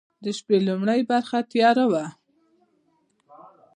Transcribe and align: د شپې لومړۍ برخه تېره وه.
د 0.23 0.25
شپې 0.37 0.57
لومړۍ 0.67 1.01
برخه 1.11 1.39
تېره 1.51 1.85
وه. 1.91 2.05